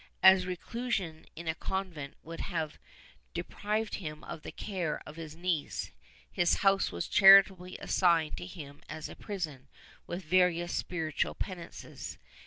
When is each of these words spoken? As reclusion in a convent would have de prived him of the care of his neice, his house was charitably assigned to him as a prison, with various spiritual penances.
As 0.23 0.47
reclusion 0.47 1.27
in 1.35 1.47
a 1.47 1.53
convent 1.53 2.15
would 2.23 2.39
have 2.39 2.79
de 3.35 3.43
prived 3.43 3.93
him 3.93 4.23
of 4.23 4.41
the 4.41 4.51
care 4.51 4.99
of 5.05 5.15
his 5.15 5.35
neice, 5.35 5.91
his 6.31 6.55
house 6.65 6.91
was 6.91 7.07
charitably 7.07 7.77
assigned 7.77 8.35
to 8.37 8.47
him 8.47 8.81
as 8.89 9.09
a 9.09 9.15
prison, 9.15 9.67
with 10.07 10.23
various 10.25 10.73
spiritual 10.73 11.35
penances. 11.35 12.17